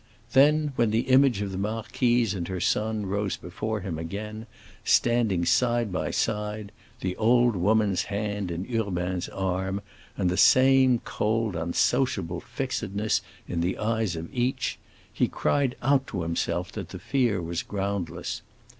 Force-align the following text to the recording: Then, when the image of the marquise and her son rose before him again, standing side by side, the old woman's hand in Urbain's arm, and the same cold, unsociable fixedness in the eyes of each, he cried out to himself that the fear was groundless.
Then, 0.33 0.73
when 0.77 0.89
the 0.89 1.01
image 1.11 1.43
of 1.43 1.51
the 1.51 1.59
marquise 1.59 2.33
and 2.33 2.47
her 2.47 2.59
son 2.59 3.05
rose 3.05 3.37
before 3.37 3.81
him 3.81 3.99
again, 3.99 4.47
standing 4.83 5.45
side 5.45 5.91
by 5.91 6.09
side, 6.09 6.71
the 7.01 7.15
old 7.17 7.55
woman's 7.55 8.05
hand 8.05 8.49
in 8.49 8.65
Urbain's 8.65 9.29
arm, 9.29 9.79
and 10.17 10.27
the 10.31 10.37
same 10.37 11.01
cold, 11.05 11.55
unsociable 11.55 12.39
fixedness 12.39 13.21
in 13.47 13.61
the 13.61 13.77
eyes 13.77 14.15
of 14.15 14.27
each, 14.33 14.79
he 15.13 15.27
cried 15.27 15.75
out 15.83 16.07
to 16.07 16.23
himself 16.23 16.71
that 16.71 16.89
the 16.89 16.97
fear 16.97 17.39
was 17.39 17.61
groundless. 17.61 18.41